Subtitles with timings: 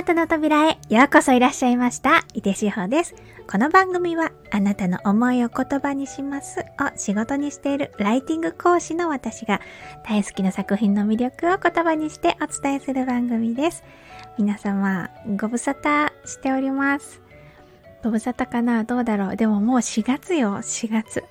[0.00, 2.24] ハートの扉へようこそいらっしゃいました。
[2.32, 3.14] 井手志保です。
[3.46, 6.64] この番組はあなたの思いを言葉にしますを
[6.96, 9.60] 仕事にしているライティング講師の私が
[10.08, 13.84] 大好きな作品の魅力を言葉にしてお伝えする番組です。
[14.38, 17.20] 皆様、ご無沙汰しております。
[18.02, 18.84] ご無沙汰かな？
[18.84, 19.36] どうだろう？
[19.36, 21.22] でももう4月よ、4月。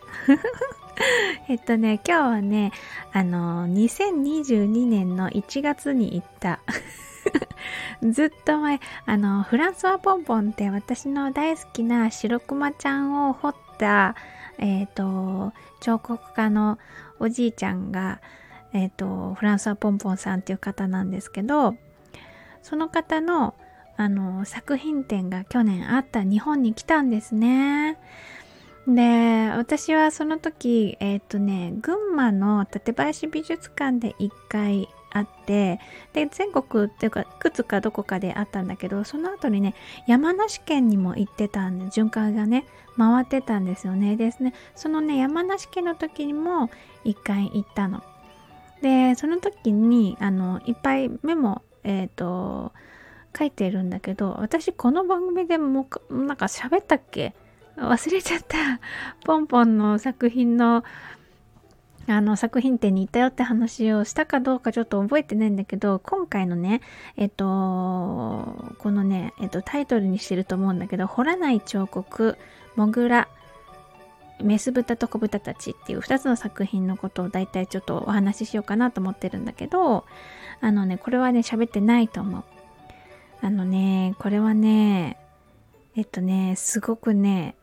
[1.47, 2.71] えっとね、今日はね、
[3.11, 6.59] あの、2022年の1月に行った
[8.03, 14.15] ずっと前、あの、フランスワポンポンって私の大好きな白熊ちゃんを彫った、
[14.57, 16.77] えっ、ー、と、彫刻家の
[17.19, 18.19] おじいちゃんが、
[18.73, 21.75] えっ、ー、と、フランスワポンポンさんっていう方なんですけど、
[22.61, 23.55] その方の、
[23.95, 27.97] あの、作品展が去年あった日本に来たんですね。
[28.89, 35.79] で、私はその時、えっ、ー、とね、群馬の館林美術館で一回あって
[36.13, 39.73] で全国っていうかいくつかどこかであったんだけどその後にね
[40.07, 42.65] 山梨県にも行ってたんで巡回がね
[42.97, 44.17] 回ってたんですよね。
[44.17, 44.53] ですね。
[44.75, 46.69] そのね山梨県の時にも
[47.05, 48.03] 一回行ったの。
[48.81, 52.73] でその時にあのいっぱいメモえっ、ー、と
[53.37, 57.33] 書いてるんだけど私この番組でもなんか喋ったっけ？
[57.79, 58.79] 忘れちゃった
[59.25, 60.83] ポンポンの作品の
[62.07, 66.81] あの作品展に行ったよって話をしたかどうかちょっと覚えてないんだけど、今回のね、
[67.17, 72.35] えっと、このね、えっと、タイトルにしてると思うんだけど、掘らない彫刻、
[72.75, 73.27] モグラ、
[74.41, 80.05] メス豚と子豚たちっていう2つの作品のことを大体ちょっとお話ししようかなと思ってるんだけど、
[80.61, 82.43] あのね、これはね、喋ってないと思う。
[83.41, 85.17] あのね、これはね、
[85.95, 87.55] えっとね、すごくね、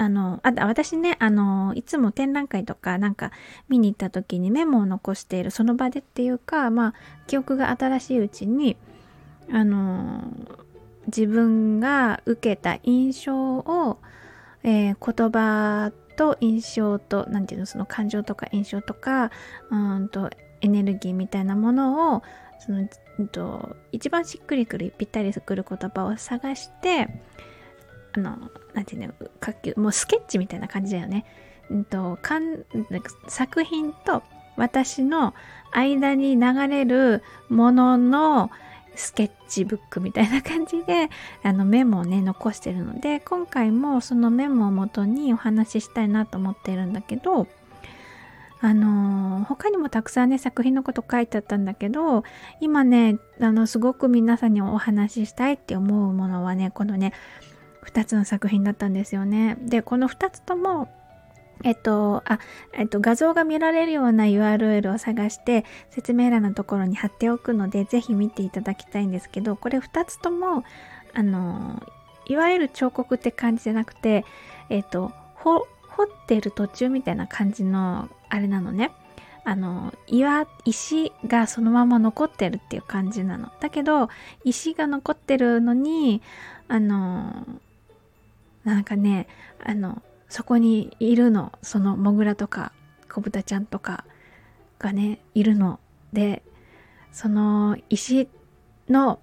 [0.00, 3.32] あの、あ、私ね、あの、いつも展覧会とかなんか
[3.68, 6.94] 見に行った時にメモを残しているその場でっていうか、まあ、
[7.26, 8.78] 記憶が新しいうちに、
[9.52, 10.22] あの、
[11.08, 13.98] 自分が受けた印象を、
[14.62, 19.30] えー、言葉と印象と、なんていうの、その感情とか印象とか、
[19.70, 20.30] うんと、
[20.62, 22.22] エネルギーみたいなものを、
[22.58, 27.20] その、うんと、一番しっくりくる、ぴったりくる言葉を探して、
[28.12, 31.24] あの、なんていうの、書き、もうスケッチみたいな感じだよね。
[31.70, 32.64] うんと、かん
[33.28, 34.22] 作品と
[34.56, 35.34] 私の
[35.72, 38.50] 間に流れるものの
[38.94, 41.08] スケッチブックみたいな感じで
[41.42, 47.46] あのメモをね残してるので今回もそのメモをもとにお話ししたいなと思ってるんだけど
[48.62, 52.24] あの、他にもたくさんね作品のこと書いてあったんだけど
[52.60, 57.14] 今ねあのすごく皆さんにお話ししたいって思うものはねこのね
[57.86, 59.56] 2つの作品だったんですよね。
[59.60, 60.88] で、この2つとも、
[61.62, 62.38] えっと、あ、
[62.72, 70.64] えっと、画像が見られるような URL を探して説明欄のところに貼っておくので、ぜひ見ていただきたいんですけど、これ2つとも、
[71.12, 71.82] あの、
[72.26, 74.24] いわゆる彫刻って感じじゃなくて、
[74.68, 75.66] えっと、掘
[76.04, 78.92] ってる途中みたいな感じの、あれなのね。
[79.44, 83.50] あの、岩、石がそのまま残ってるっていう感じなの。
[83.60, 84.08] だけど、
[84.44, 86.22] 石が残ってるのに、
[86.68, 87.46] あの、
[88.70, 89.26] なんかね
[89.64, 92.72] あのそこにいるのそのモグラとか
[93.12, 94.04] 子豚ちゃんとか
[94.78, 95.80] がねいるの
[96.12, 96.42] で
[97.12, 98.28] その石
[98.88, 99.20] の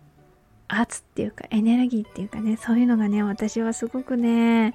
[0.68, 4.74] 圧っていうかエネルギーっていうかねそういうのがね私はすごくね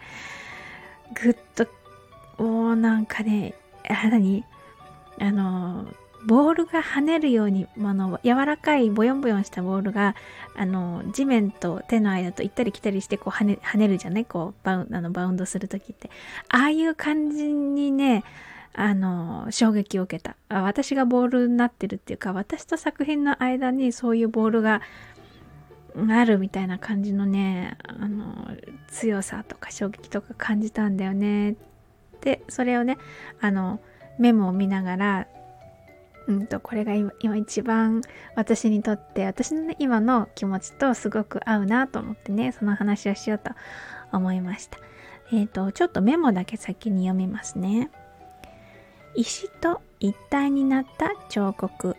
[1.23, 1.67] ぐっと
[2.43, 3.55] もうなんかね
[3.89, 4.45] あ何？
[5.21, 5.87] あの
[6.27, 10.15] ボールが跳ねるように、あの、柔らかいボヨンボヨンしたボールが、
[10.55, 14.25] あの、地面と手の間と行ったり来たりして、こう跳ね、跳ねるじゃない？
[14.25, 16.11] こう、バウあのバウンドするときって。
[16.49, 18.23] ああいう感じにね、
[18.75, 20.63] あの、衝撃を受けたあ。
[20.63, 24.81] 私がボールになってるっていうか、私と作品の間にそういうボールが
[26.09, 28.49] あるみたいな感じのね、あの、
[28.89, 31.57] 強さとか衝撃とか感じたんだよね。
[32.21, 32.97] で、それをね、
[33.41, 33.81] あの、
[34.19, 35.27] メモを見ながら、
[36.27, 38.03] うんと、これが今今一番
[38.37, 43.51] 私にとって私の、ね、今の気持ちとすごく合うなと思ってねその話をしようと
[44.13, 44.79] 思いました。
[45.33, 47.91] えっ、ー、とちょっとメモだけ先に読みますね。
[49.15, 51.97] 石と一体になった彫刻。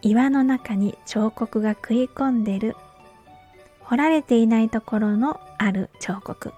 [0.00, 2.76] 岩の中に彫刻が食い込んでる。
[3.80, 6.52] 掘られていないところのある彫刻。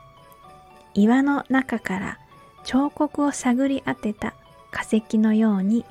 [0.94, 2.18] 岩の中から
[2.64, 4.34] 彫刻を探り当てた
[4.70, 5.84] 化石のように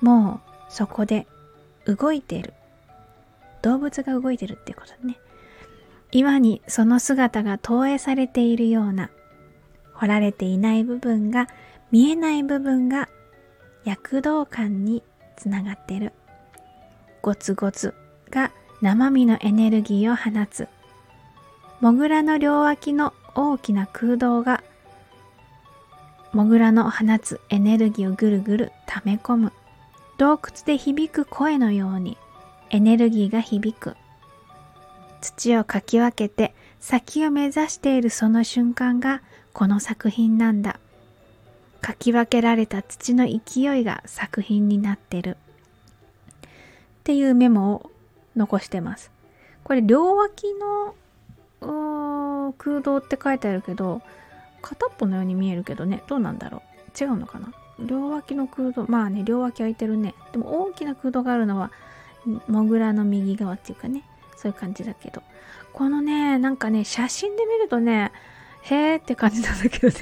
[0.00, 1.26] もうそこで
[1.86, 2.54] 動いてる。
[3.62, 5.18] 動物が動いてるってことね。
[6.10, 9.10] 岩にその姿が投影されているような、
[9.94, 11.48] 掘られていない部分が、
[11.90, 13.08] 見えない部分が
[13.84, 15.02] 躍動感に
[15.36, 16.12] つながってる。
[17.22, 17.94] ゴツゴツ
[18.30, 20.68] が生身のエネルギーを放つ。
[21.80, 24.62] モグラの両脇の大きな空洞が、
[26.32, 29.52] モグラの放つエネルギーをぐるぐる溜め込む。
[30.18, 32.18] 洞窟で響く声のように
[32.70, 33.96] エネルギーが響く。
[35.20, 39.22] 土をかき分けて先を目指しているその瞬間が
[39.52, 40.80] この作品なんだ。
[41.80, 45.36] かき分けられた土の勢いが作品になってる。
[46.42, 46.48] っ
[47.04, 47.90] ていうメモを
[48.36, 49.10] 残してます。
[49.62, 50.94] これ両脇の
[52.58, 54.02] 空洞って書いてあるけど
[54.62, 56.62] 片っぽのように見えるけどねどうなんだろ
[56.98, 57.52] う違うのかな？
[57.78, 60.14] 両脇の空洞まあね両脇空いてるね。
[60.32, 61.70] でも大きな空洞があるのは
[62.48, 64.02] モグラの右側っていうかね。
[64.36, 65.22] そういう感じだけど。
[65.72, 68.10] このねなんかね写真で見るとね
[68.62, 69.94] へーって感じなんだけどね。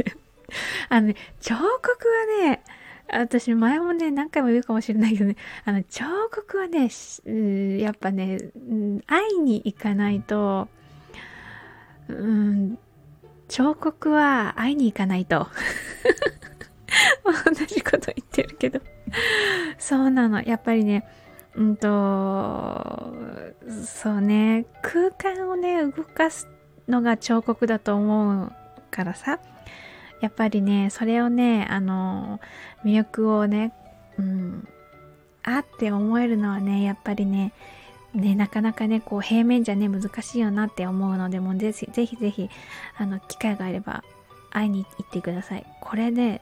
[0.89, 2.09] あのね彫刻
[2.41, 2.63] はね
[3.09, 5.37] 私前もね何回も言うかもしれないけどね。
[5.65, 6.89] あの彫刻はね
[7.79, 8.39] やっぱね
[9.07, 10.69] 会いに行かないと
[12.09, 12.79] うん
[13.49, 15.49] 彫刻は会いに行かないと。
[17.25, 18.81] 同じこと言ってるけど。
[19.79, 20.43] そうなの。
[20.43, 21.07] やっぱりね
[21.55, 21.89] うんと
[23.85, 24.67] そうね。
[24.83, 26.49] 空間をね動かす
[26.89, 28.53] のが彫刻だと思う
[28.91, 29.41] からさ。
[30.21, 32.41] やっぱりねそれをねあの
[32.85, 33.73] 魅力をね
[34.19, 34.69] うん
[35.43, 37.53] あって思えるのはねやっぱりね
[38.15, 42.49] ねなかなかねこう平面じゃね難しいよなって思うのでもうぜひぜひぜひ
[42.97, 44.03] あの機会があれば
[44.51, 45.67] 会いに行ってください。
[45.81, 46.41] これで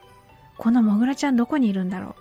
[0.59, 2.15] このもぐらちゃんどこにいるんだろう？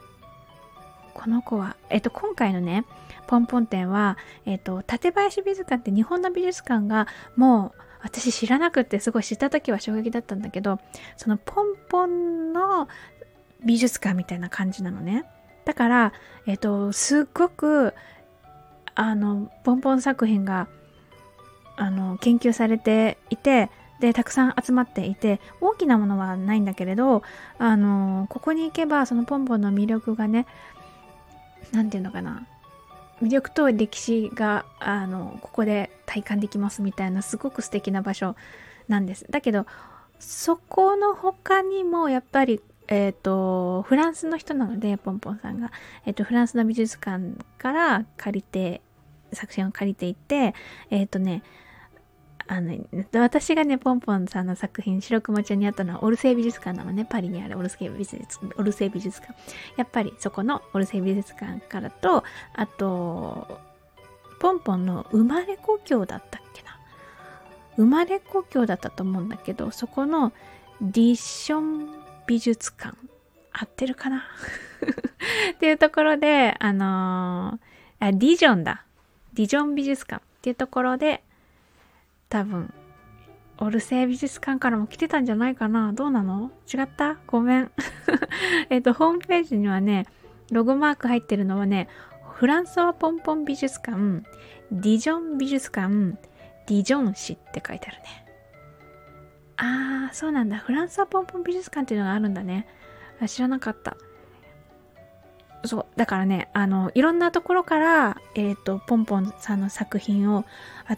[1.14, 2.86] この子は、えっと、今回のね、
[3.28, 10.80] ポンポン展は、えっと、館林美術館って日本の美術館がもう私知らなくってすごい知った時は衝撃だったんだけど
[11.16, 12.90] そのポンポンの
[13.64, 15.24] 美術館みたいな感じなのね。
[15.66, 16.14] だから
[16.46, 17.94] えっ、とすっごく
[18.96, 20.68] あのポンポン作品が
[21.78, 23.70] あの研究されていて
[24.04, 27.24] でたくさん集まっていて大きなものはないんだけれど
[27.58, 30.46] あのここに行けばそのポンポンの魅力がね
[31.72, 32.46] 何て言うのかな
[33.22, 38.36] 魅力と歴史があのここで体感できますみたいなすごく素敵な場所
[38.90, 39.26] なんです。
[39.30, 39.66] だけど
[40.20, 45.72] そこの他にもやっぱりえ、ー、とフランスの人なのでポンポンさんが、
[46.06, 48.82] えーと、フランスの美術館から借りて
[49.32, 50.54] 作品を借りていて
[50.90, 51.42] えっ、ー、とね
[52.48, 52.78] あの、
[53.14, 57.06] 私がね、ポンポンさんの作品、白熊ちゃんにあったのは、オルセイ美術館なのね。
[57.06, 58.18] パリにあるオルセイ美術
[58.58, 59.34] オルセイ美術館。
[59.78, 62.24] やっぱりそこのオルセイ美術館からと、
[62.54, 63.60] あと、
[64.40, 66.78] ポンポンの生まれ故郷だったっけな？
[67.78, 70.34] 生まれ故郷だったと思うんだけど、そこの
[70.82, 71.90] ディッション
[72.28, 72.98] 美術館。
[73.54, 74.24] 合ってるかな？
[75.54, 78.84] っていうところで、あのー、あ、ディジョンだ。
[79.34, 81.24] ディジョン美術館っていうところで、
[82.34, 82.74] 多分
[83.60, 85.94] オルセイ美術館からも来てたんじゃないかな。
[85.94, 86.50] どうなの？
[86.74, 87.20] 違った？
[87.28, 87.72] ごめん。
[88.72, 90.08] えっとホームページにはね
[90.52, 91.88] ロゴマーク入ってるのはね
[92.34, 94.24] フランソワポンポン美術館
[94.72, 96.18] ディジョン美術館
[96.66, 98.26] ディジョン市って書いてあるね。
[99.58, 100.58] あーそうなんだ。
[100.58, 102.66] フランスはポンポン美術館っていうのがあるんだね。
[103.28, 103.96] 知らなかった。
[105.66, 110.46] そう、だからね、あの、いろんなところから、えっ、ー、と、ポンポンさんの作品を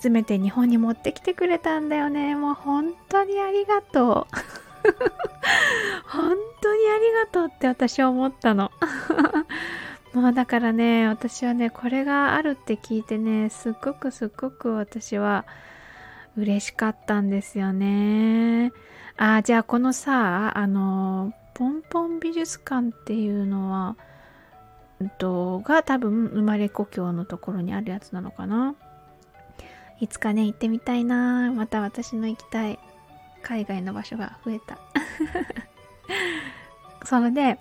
[0.02, 2.36] 集めて日本に持ってきてくれたんだよね。
[2.36, 4.36] もう本当にありがとう。
[6.08, 8.72] 本当にありがとうって私は思ったの。
[10.14, 15.46] もうだからね、私はね、これがあるって聞いてね、すっごくすっごく私は
[16.38, 18.72] 嬉しかったんですよね。
[19.18, 23.96] あ、じゃあこのさ、あの、ポンポン美術館っていうのは、
[25.18, 28.76] とが多分生まれ故郷のところにあるやつなのかな。
[30.00, 31.52] いつかね行ってみたいな。
[31.52, 32.80] また私の行きたい
[33.42, 34.78] 海外の場所が増えた。
[37.06, 37.60] それで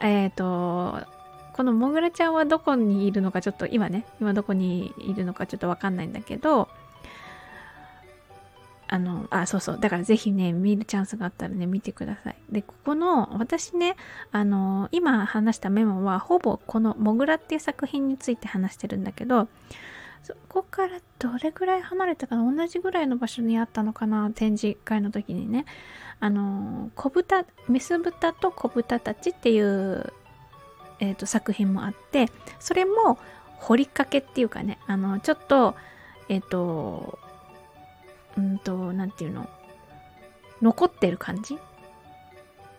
[0.00, 1.06] えっ、ー、と
[1.54, 6.68] このモグラちゃんはどこにいるのかちょっと今ね今どこにいるのかちょっとわかんないんだけど
[8.88, 9.78] あの、あ、そうそう。
[9.80, 12.36] だからぜひね、見るチャンスがあったらね、見てください。
[12.50, 13.96] で、ここの、私ね、
[14.30, 19.48] あの、今話したメモは、ほぼこの、モグラっていう作品について話してるんだけど、
[20.22, 25.66] そこからどれぐらい離れたかな同じぐらいの場所にあったのかな展示会の時にね。
[26.18, 30.12] あの、小豚、メス豚と小豚たちっていう、
[30.98, 32.26] えっ、ー、と、作品もあって、
[32.58, 33.18] それも、
[33.58, 35.74] 掘りかけっていうかね、あの、ちょっと、
[36.28, 37.18] えっ、ー、と、
[38.36, 39.48] うんと、なんていうの、
[40.62, 41.58] 残ってる感じ？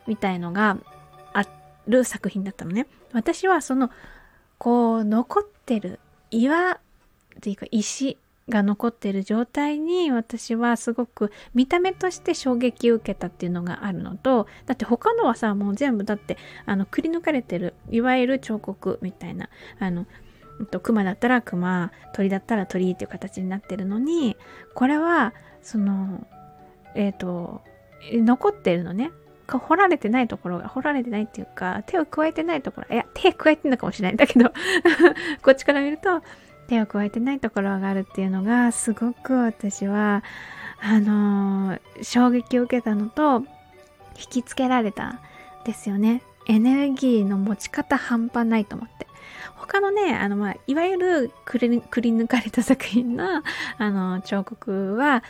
[0.08, 0.78] みたいのが
[1.34, 1.46] あ
[1.88, 2.88] る作品だったのね。
[3.14, 3.92] 私はその、
[4.58, 6.00] こう、残ってる
[6.32, 8.18] 岩っていうか石
[8.50, 19.50] が残ってる状態に私はすごく見た目として衝撃を受けたっていうのがあるのとだって他のはさもう全部だってあのくり抜かれてるいわゆる彫刻みたいな
[19.80, 20.06] あの
[20.66, 24.36] と熊だったら熊鳥だったら鳥っていう形になってるのに
[24.74, 26.26] これはその
[26.96, 27.62] えっ、ー、と
[28.12, 29.12] 残ってるのね。
[29.50, 34.52] 掘られてないところが掘られてないっていうか手を加えてないところいや手加えてんのかもしれないんだけど
[35.42, 36.22] こっちから見ると
[36.68, 40.22] 手を加えてないところがあるっていうのがすごく私は
[40.82, 43.46] あのー、衝撃を受けたのと
[44.18, 45.22] 引きつけられた
[45.64, 46.22] ですよね。
[46.48, 49.07] エネルギーの持ち方半端ないと思って。
[49.68, 53.44] 他のねあの、まあ、いわゆるくりくり抜かれた作品の
[53.78, 55.24] あの彫刻は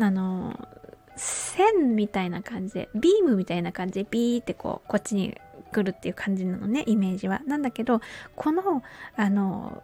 [0.00, 0.68] あの
[1.16, 5.38] 線みたいな感じでビームみたいな感じでビーってこうこっちに
[5.72, 7.42] 来るっていう感じなのねイメージは。
[7.46, 8.00] なんだけど
[8.34, 8.82] この
[9.16, 9.82] あの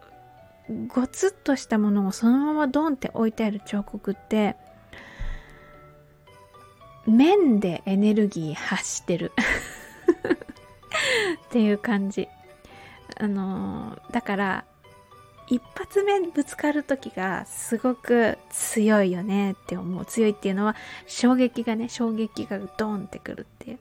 [0.87, 4.55] ゴツッとしたものをそのままドンって置いてある彫刻って
[7.07, 9.31] 面でエネルギー発してる。
[11.47, 12.27] っていう感じ。
[13.19, 14.65] あのだから
[15.47, 20.75] 一発目ぶつかる時がすごく強いよねって思う強いっていうのは
[21.07, 23.79] 衝撃がね衝撃がドンってくるっていう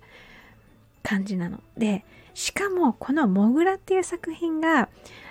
[1.03, 2.05] 感じなので
[2.35, 4.89] しかもこの「モグラ」っていう作品が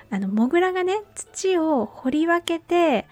[0.10, 3.08] あのモグラがね土を掘り分けて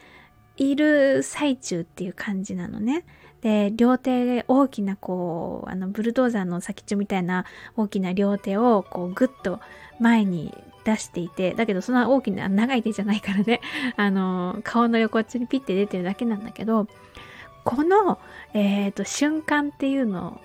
[0.58, 3.06] いる最中っていう感じなのね。
[3.42, 7.46] で両手大きなこうあのブルドーザーの先っちょみたいな
[7.78, 9.60] 大きな両手をこうグッと
[10.00, 10.52] 前に
[10.86, 13.60] 出していてだけどそんな大きな長い手じゃないからね
[13.98, 16.88] あの顔の横っちょにピッて出てるだけなんだけど
[17.64, 18.20] この、
[18.54, 20.40] えーと瞬間っていうの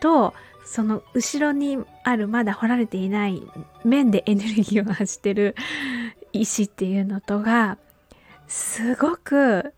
[0.00, 0.34] と
[0.64, 3.42] その後ろにあるまだ掘られていない
[3.84, 5.54] 面でエネルギーを発してる
[6.32, 7.78] 石っていうのとが
[8.48, 9.74] すごく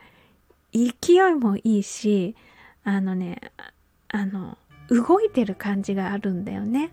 [0.72, 2.36] 勢いもいいし
[2.84, 3.52] あのね
[4.08, 4.56] あの
[4.88, 6.92] 動いてる感じがあるんだよね。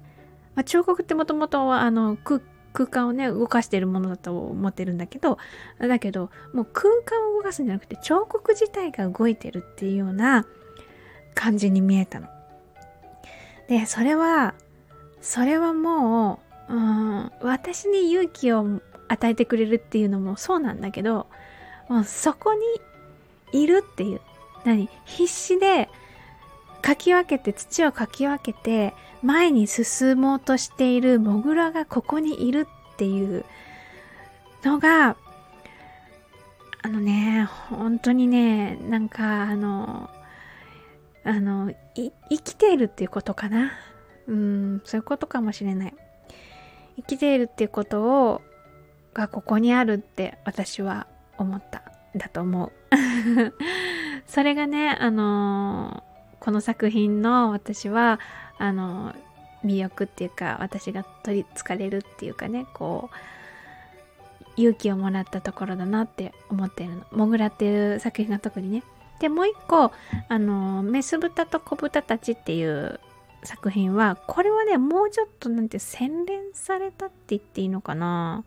[0.55, 2.41] まあ、彫刻ってもともとあの空
[2.73, 5.37] 空間をね動かしてるものだと思ってるんだけど
[5.79, 10.45] だけどもう空間を動かすんじゃなくて彫刻自体が動いてるっていうような
[11.33, 12.27] 感じに見えたの。
[13.67, 14.53] で、それは、
[15.21, 16.39] それはも
[16.69, 21.27] う、うん、私に勇気を与えてくれるっていうのもそうなんだけど、
[21.89, 22.61] もうそこに
[23.63, 24.21] いるっていう、
[24.63, 24.89] 何？
[25.05, 25.89] 必死で
[26.83, 33.45] かき分けて、土をかき分けて、前に進もうとしているモグラがここにいるっていう
[34.63, 35.15] のが、
[36.81, 40.09] あのね、本当にね、なんかあの、
[41.23, 43.71] あの、生きているっていうことかな。
[44.27, 45.93] うん、そういうことかもしれない。
[46.97, 48.41] 生きているっていうことを、
[49.13, 51.83] がここにあるって私は思った。
[52.13, 52.71] だと思う。
[54.27, 56.03] それがね、あの
[56.43, 58.19] この作品の私は、
[58.57, 59.15] あの
[59.63, 67.05] 魅力っていうか、私が取りつかれるっていうかね、こう、勇気をもらったところだなって思ってるの。
[67.11, 68.83] モグラっていう作品が特にね、
[69.19, 69.93] でもう一個
[70.27, 72.99] あのメス豚と子豚たちっていう
[73.43, 78.43] 作品はこれはねもうちょっとなんて洗練されたって言っていいのかな。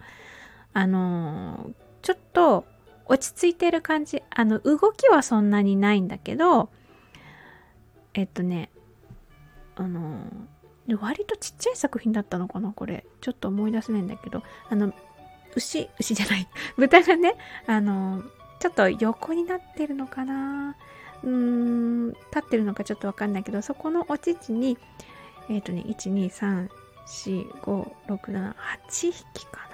[0.74, 1.70] あの
[2.02, 2.66] ちょっと
[3.06, 4.22] 落ち着いてる感じ。
[4.28, 6.68] あの動きはそんなにないんだけど
[8.16, 8.70] えっとね
[9.76, 10.18] あの
[11.00, 13.04] 割とちっちゃい作品だったのかなこれ。
[13.20, 14.42] ちょっと思い出せないんだけど。
[14.68, 14.92] あの
[15.54, 16.48] 牛牛じゃない。
[16.78, 17.34] 豚がね
[17.66, 18.22] あの
[18.60, 20.76] ちょっと横になってるのかな。
[21.22, 24.78] うーん、立ってるのかちょっとわかんないけど、そこのお乳に、
[25.48, 26.68] えっ、とね、1、2、3、
[27.06, 29.65] 4、5、6、7、8匹かな。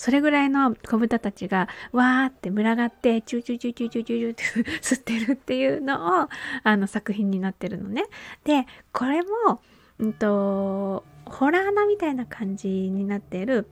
[0.00, 6.28] それぐらいの子豚たちがわーって群がってチューチューチューチューチューチューチューって 吸ってるっていうのを
[6.64, 8.04] あの作品になってるのね。
[8.44, 9.60] で、これも、
[9.98, 13.68] うんと、ほら穴みたいな感じになってる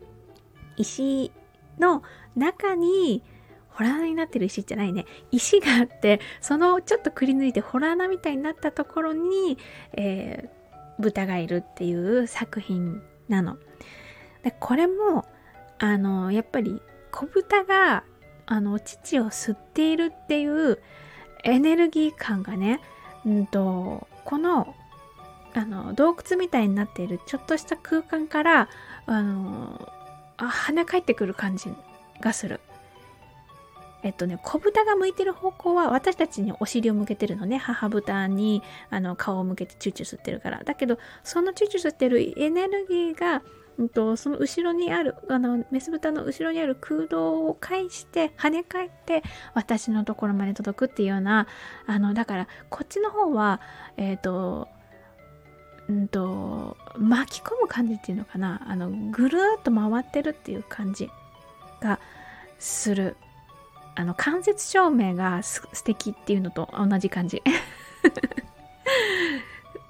[0.76, 1.32] 石
[1.78, 2.02] の
[2.36, 3.22] 中に
[3.70, 5.06] ほら穴になってる石じゃないね。
[5.30, 9.56] 石があって、そのちょっとくり抜いてほら穴みたいになったところに、
[9.94, 13.56] えー、豚がいるっていう作品なの。
[14.42, 15.24] でこれも、
[15.78, 18.04] あの、やっぱり子豚が、
[18.46, 20.78] あの、乳を吸っているっていう
[21.44, 22.80] エネルギー感がね、
[23.24, 24.74] うんと、この、
[25.54, 28.68] あの、洞窟みたいになっているちょっとした空間から、
[29.06, 29.92] あの、
[30.36, 31.72] あ跳返ってくる感じ
[32.20, 32.60] がする。
[34.04, 37.58] えっとね、子豚が向いてる方向は私たちにお尻を向けてるのね。
[37.58, 40.62] 母豚にあの顔を向けてチューチュー吸ってるから。
[40.62, 43.42] だけど、そのチュチュ吸ってるエネルギーが、
[43.78, 49.22] うんと、その後ろにある、あの、メス豚の後ろにある空洞を返して、跳ね返って、
[49.54, 51.46] 私のところまで届くっていうような、
[51.86, 53.60] あの、だから、こっちの方は、
[53.96, 54.68] えっ、ー、と、
[55.88, 58.62] うんと、巻き込む感じっていうのかな。
[58.66, 61.08] あの、ぐるっと回ってるっていう感じ
[61.80, 62.00] が
[62.58, 63.16] する。
[63.94, 67.42] あの、間接照明が素敵っていうのと同じ感じ。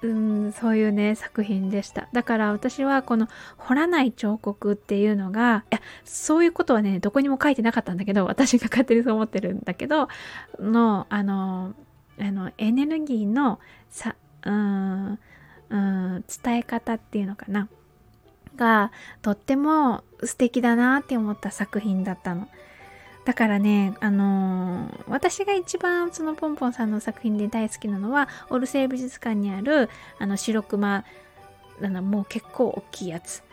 [0.01, 2.07] うん、そういうね、作品でした。
[2.13, 3.27] だから私はこの
[3.57, 10.07] 彫らない彫刻っていうのが、いや、そういうことはね、どこにも書いてなかったんだけど、私が勝手にそう思ってるんだけど、
[10.59, 11.73] の、あの、
[12.17, 14.15] あの、エネルギーのさ、
[14.45, 15.19] うん、
[15.69, 17.67] うん、伝え方っていうのかな。
[18.55, 18.91] が、
[19.21, 22.47] とっても素敵だなって思った作品だったの。
[23.29, 31.05] だからね、あのー、私が一番そのポンポンさんの作品で大好きなのは、オルセイ美術館にある、あの、白熊、
[31.79, 33.43] あの、もう結構大きいやつ。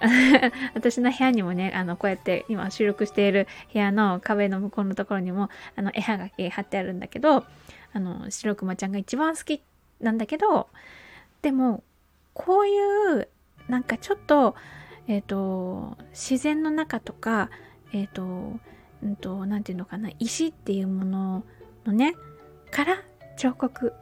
[0.74, 7.44] 私の部屋にもね、あの、こうやって今収録している部屋の壁の向こうのところにも、あの、絵はがき貼ってあるんだけど、
[7.92, 9.62] あの、白熊ちゃんが一番好き
[10.00, 10.70] なんだけど、
[11.40, 11.84] でも、
[12.32, 13.28] こういう、
[13.68, 14.56] なんかちょっと、
[15.06, 17.48] えっ、ー、と、自然の中とか、
[17.92, 18.58] えっ、ー、と、
[19.04, 21.44] うんと、なんていうのかな、石っていうもの
[21.84, 22.14] のね、
[22.70, 22.96] から
[23.36, 23.92] 彫刻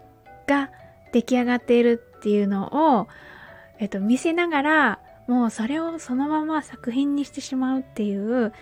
[0.47, 0.71] が
[1.13, 3.09] 出来上がっているっていうのを、
[3.79, 8.53] えっと、見せながら、もうそれをそのまま作品にしてしまうっていう、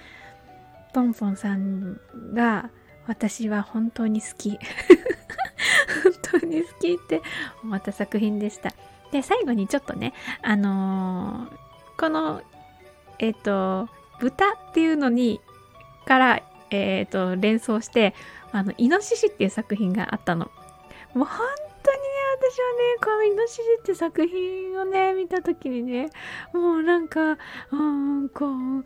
[0.92, 2.00] ポンポンさん
[2.34, 2.70] が
[3.06, 4.58] 私は本当に好き。
[6.30, 7.22] 本当に好きって
[7.62, 8.72] 思った作品でした。
[9.12, 11.50] で、最後にちょっとね、あのー、
[11.98, 12.42] この、
[13.18, 13.88] えっ、と、
[14.20, 15.40] 豚っていうのに
[16.10, 18.14] から、え、ー、と、連想して、
[18.50, 20.50] あの、イノシシっていう作品があったの。
[21.14, 21.46] もう本
[21.84, 22.04] 当にね、
[22.36, 26.10] 私はね、このイノシシって作品をね、見た時にね、
[26.52, 27.38] もうなんか、
[27.70, 28.84] うん、こう、跳ね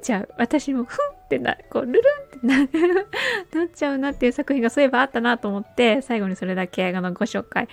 [0.00, 0.28] ちゃう。
[0.38, 7.68] 私も、ふんってな、こう、ルルンってな、なっちゃうなっていう作品がそういえばあったなと思って、最後にそれだけあのご紹介、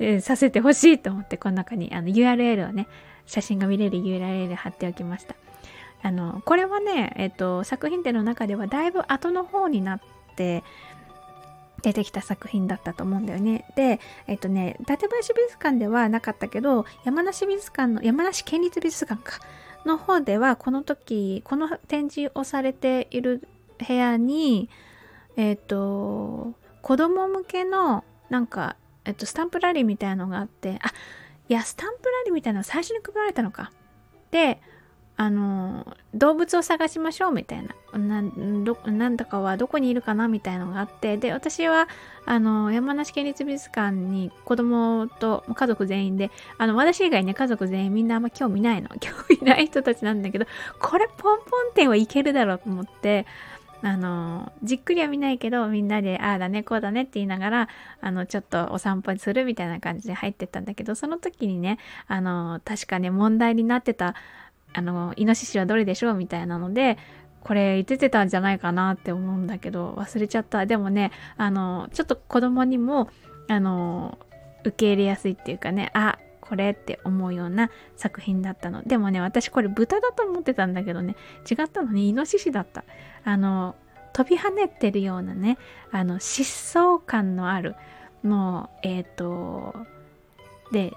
[0.00, 2.88] えー、させてほしいと思って、この中にあの URL をね、
[3.26, 5.36] 写真が見れる URL 貼っておきました。
[6.02, 10.00] あの、これはね、えっと、作品展の中ではだいぶ後の方になっ
[10.36, 10.62] て
[11.82, 13.64] 出てきた作品だったと思うんだよね。
[13.76, 19.40] で、えっとね、館林美術館ではなかったけど、山梨美術館の、山梨県立美術館か、
[19.84, 23.46] の方では、この時、この展示をされている
[23.86, 24.68] 部屋に、
[25.36, 30.92] えっと、子供向けの、なんか、えっと、スタンプラリーみたいなのがあって、あ、
[31.48, 33.72] いや、スタンプラリーみたいなの最初に配られたのか。
[34.30, 34.60] で、
[35.20, 37.74] あの動物を探しましょうみたいな。
[37.98, 38.22] な
[39.10, 41.18] んだかはどこにいるかなみたいなのがあって。
[41.18, 41.88] で私は
[42.24, 48.88] あの山梨県立美術館に子供と家族全員であの私以外ね家族全員みんなあんま興味ないの。
[48.98, 50.46] 興味ない人たちなんだけど
[50.78, 53.26] これポンポン店はいけるだろうと思って
[53.82, 57.68] あのじっくりは見ないけどみんなでああだねこうだねって言いながら
[58.00, 64.14] あのちょっとお散歩するみたいな感じで入ってったんだけどその時にねあの確かね問題になってた
[64.72, 66.98] あの、イノシシはどれでしょうみたいなので、
[67.42, 70.66] これ言ってたんじゃないかなって思うんだけど、忘れちゃった。
[70.66, 73.08] でもね、あの、ちょっと子供にも、
[73.48, 74.18] あの、
[74.64, 78.82] 受け入れやすいっていうかね、あ、これって思うような作品だったの。
[78.82, 81.16] でもね、私これ豚だと思ってたんだけどね、
[81.50, 82.84] 違ったのにイノシシだった。
[83.24, 83.76] あの、
[84.12, 85.58] 飛び跳ねてるようなね、
[85.92, 87.76] あの、疾走感のある、
[88.22, 89.74] もう、えっ、ー、と、
[90.72, 90.92] で、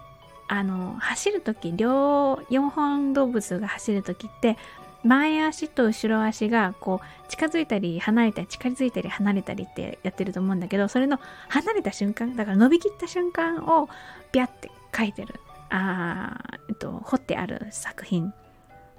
[0.56, 4.56] あの走る時両4本動物が走る時って
[5.04, 13.90] 前足と後ろ足がこう近づいたり離れたり近づいたり離れたりってやってると思うんだけどそれの離れた瞬間だから伸びきった瞬間を
[14.32, 15.40] ビャって描いてる
[15.72, 16.38] あ
[16.70, 18.32] えっと彫ってある作品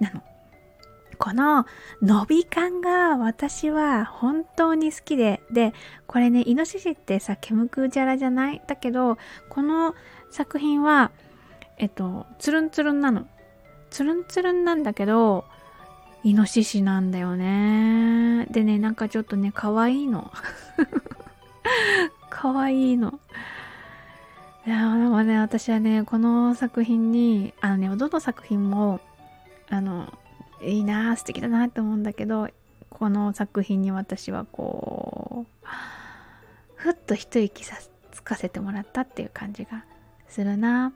[0.01, 0.21] なの。
[1.17, 1.65] この
[2.01, 5.73] 伸び感が私は本当に好きで、で、
[6.07, 8.61] これね、イノシシってさ、ケムクジャラじゃない？
[8.67, 9.95] だけど、この
[10.29, 11.11] 作品は
[11.77, 13.27] えっと、つるんつるんなの。
[13.89, 15.45] つるんつるんなんだけど、
[16.23, 18.47] イノシシなんだよね。
[18.49, 20.31] でね、なんかちょっとね、可愛いの。
[22.29, 23.19] 可愛いの。
[24.65, 28.99] いや、でもね、私はね、この作品に、あのね、どの作品も、
[29.69, 30.17] あの、
[30.61, 32.49] いいな素敵だなって思うんだけど、
[32.89, 35.67] この作品に私はこう、
[36.75, 37.77] ふっと一息さ
[38.11, 39.85] つかせてもらったっていう感じが
[40.27, 40.93] するな。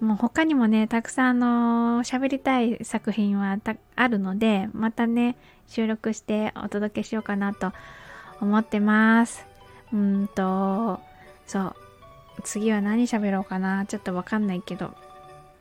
[0.00, 3.56] もう他にもね、たくさんあの喋りたい作品は
[3.96, 7.72] あるので、またね、収録してお届けしようかなと
[8.40, 9.46] 思ってます。
[9.92, 11.00] うんと、
[11.46, 11.74] そう。
[12.42, 13.86] 次は何喋ろうかな？
[13.86, 14.94] ちょっとわかんないけど、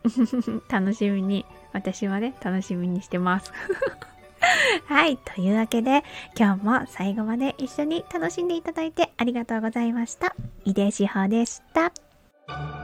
[0.70, 3.52] 楽しみに私はね、楽しみにしてます。
[4.86, 5.18] はい。
[5.18, 6.04] というわけで、
[6.38, 10.36] 今日も最後まで一緒に楽しんでいただいてありがとうございました。
[10.66, 12.83] 井出志保でした。